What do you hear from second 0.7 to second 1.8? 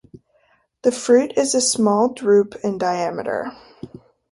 The fruit is a